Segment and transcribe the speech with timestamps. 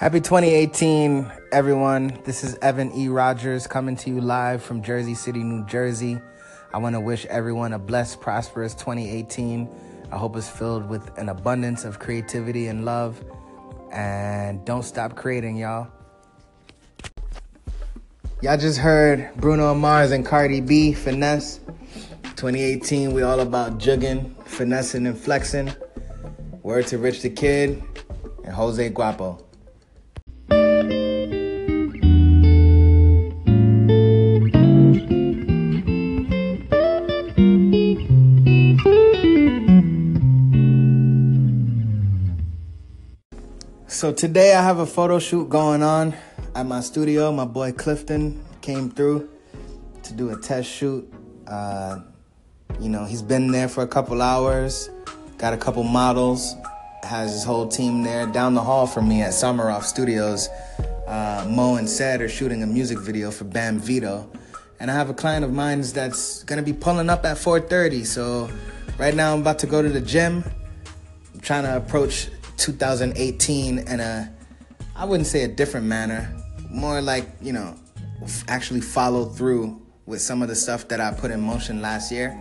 [0.00, 2.18] Happy 2018, everyone.
[2.24, 3.08] This is Evan E.
[3.08, 6.18] Rogers coming to you live from Jersey City, New Jersey.
[6.72, 9.68] I want to wish everyone a blessed, prosperous 2018.
[10.10, 13.22] I hope it's filled with an abundance of creativity and love.
[13.92, 15.88] And don't stop creating, y'all.
[18.40, 21.60] Y'all just heard Bruno Mars and Cardi B, Finesse.
[22.36, 25.70] 2018, we all about jugging, finessing, and flexing.
[26.62, 27.82] Word to Rich the Kid
[28.44, 29.44] and Jose Guapo.
[44.00, 46.14] So today I have a photo shoot going on
[46.54, 47.30] at my studio.
[47.32, 49.28] My boy Clifton came through
[50.04, 51.06] to do a test shoot.
[51.46, 51.98] Uh,
[52.80, 54.88] you know, he's been there for a couple hours,
[55.36, 56.54] got a couple models,
[57.02, 58.26] has his whole team there.
[58.26, 60.48] Down the hall from me at Summeroff Studios,
[61.06, 64.30] uh, Mo and Sed are shooting a music video for Bam Vito.
[64.80, 68.04] And I have a client of mine that's gonna be pulling up at 4:30.
[68.04, 68.48] So
[68.96, 70.42] right now I'm about to go to the gym.
[71.34, 72.30] I'm trying to approach
[72.60, 74.32] 2018 in a,
[74.94, 76.30] I wouldn't say a different manner,
[76.70, 77.74] more like, you know,
[78.48, 82.38] actually follow through with some of the stuff that I put in motion last year.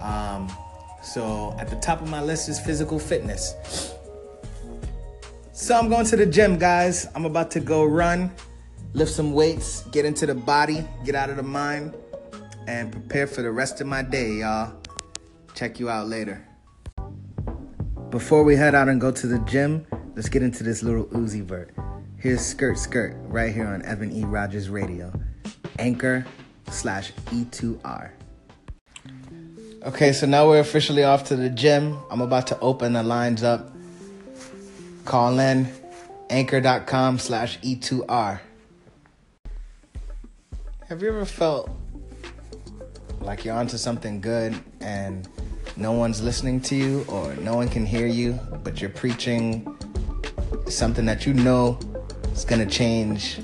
[0.00, 0.50] Um,
[1.02, 3.94] so at the top of my list is physical fitness.
[5.52, 7.06] So I'm going to the gym, guys.
[7.14, 8.32] I'm about to go run,
[8.94, 11.94] lift some weights, get into the body, get out of the mind,
[12.66, 14.72] and prepare for the rest of my day, y'all.
[15.54, 16.46] Check you out later.
[18.10, 21.44] Before we head out and go to the gym, let's get into this little Uzi
[21.44, 21.70] Vert.
[22.16, 24.24] Here's Skirt Skirt right here on Evan E.
[24.24, 25.12] Rogers Radio.
[25.78, 26.26] Anchor
[26.72, 28.10] slash E2R.
[29.84, 31.98] Okay, so now we're officially off to the gym.
[32.10, 33.70] I'm about to open the lines up.
[35.04, 35.68] Call in
[36.30, 38.40] anchor.com slash E2R.
[40.88, 41.70] Have you ever felt
[43.20, 45.28] like you're onto something good and
[45.80, 49.76] no one's listening to you or no one can hear you, but you're preaching
[50.68, 51.78] something that you know
[52.32, 53.40] is going to change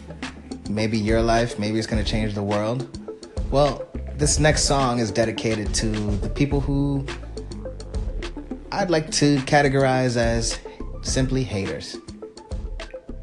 [0.68, 2.98] maybe your life, maybe it's going to change the world.
[3.50, 7.06] Well, this next song is dedicated to the people who
[8.70, 10.58] I'd like to categorize as
[11.00, 11.96] simply haters.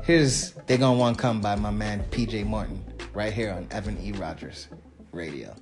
[0.03, 4.12] Here's They Gonna Want Come by my man PJ Martin right here on Evan E.
[4.13, 4.69] Rogers
[5.12, 5.56] Radio.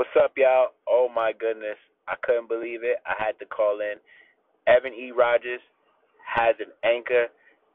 [0.00, 0.68] What's up, y'all?
[0.88, 1.76] Oh my goodness.
[2.08, 3.04] I couldn't believe it.
[3.04, 4.00] I had to call in.
[4.66, 5.12] Evan E.
[5.12, 5.60] Rogers
[6.24, 7.26] has an anchor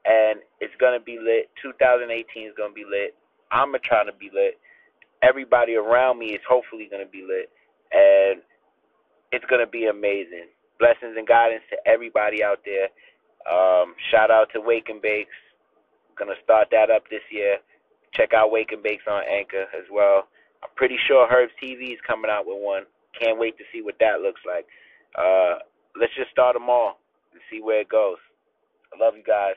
[0.09, 1.51] and it's gonna be lit.
[1.61, 3.13] 2018 is gonna be lit.
[3.51, 4.57] I'm trying to be lit.
[5.21, 7.53] Everybody around me is hopefully gonna be lit,
[7.93, 8.41] and
[9.31, 10.49] it's gonna be amazing.
[10.79, 12.89] Blessings and guidance to everybody out there.
[13.45, 15.37] Um, shout out to Wake and Bakes.
[16.17, 17.57] Gonna start that up this year.
[18.15, 20.25] Check out Wake and Bakes on Anchor as well.
[20.65, 22.83] I'm pretty sure Herbs TV is coming out with one.
[23.21, 24.65] Can't wait to see what that looks like.
[25.15, 25.59] Uh,
[25.99, 26.97] let's just start them all
[27.33, 28.17] and see where it goes.
[28.91, 29.53] I love you guys.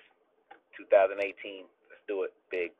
[0.77, 1.65] 2018.
[1.89, 2.73] Let's do it big.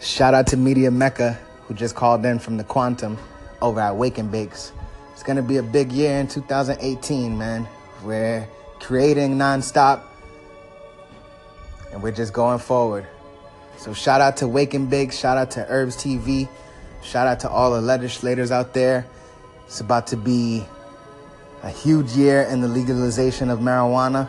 [0.00, 3.16] Shout out to Media Mecca, who just called in from the Quantum
[3.62, 4.72] over at Wake Bakes.
[5.12, 7.68] It's going to be a big year in 2018, man.
[8.02, 8.48] We're
[8.80, 10.02] creating nonstop,
[11.92, 13.06] and we're just going forward.
[13.78, 16.48] So shout out to Wake and shout out to Herbs TV,
[17.02, 19.06] shout out to all the legislators out there.
[19.66, 20.64] It's about to be
[21.62, 24.28] a huge year in the legalization of marijuana.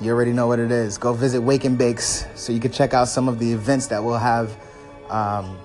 [0.00, 0.98] You already know what it is.
[0.98, 4.02] Go visit Wake and Bakes so you can check out some of the events that
[4.02, 4.56] we'll have
[5.08, 5.56] um,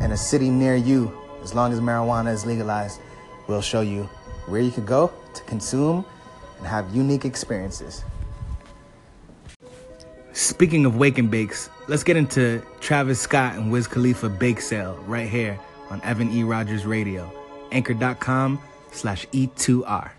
[0.00, 1.16] in a city near you.
[1.42, 3.00] As long as marijuana is legalized,
[3.48, 4.04] we'll show you
[4.46, 6.04] where you can go to consume
[6.58, 8.04] and have unique experiences.
[10.50, 14.96] Speaking of Wake and Bakes, let's get into Travis Scott and Wiz Khalifa Bake Sale
[15.06, 15.56] right here
[15.90, 16.42] on Evan E.
[16.42, 17.32] Rogers Radio.
[17.70, 18.60] Anchor.com
[18.90, 20.10] slash E2R.